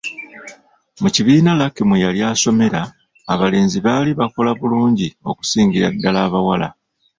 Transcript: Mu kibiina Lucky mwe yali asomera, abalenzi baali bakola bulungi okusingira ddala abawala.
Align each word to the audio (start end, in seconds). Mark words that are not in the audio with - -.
Mu 1.01 1.09
kibiina 1.15 1.51
Lucky 1.59 1.83
mwe 1.87 1.97
yali 2.03 2.19
asomera, 2.31 2.81
abalenzi 3.33 3.77
baali 3.85 4.11
bakola 4.19 4.51
bulungi 4.59 5.07
okusingira 5.29 5.87
ddala 5.95 6.19
abawala. 6.27 6.67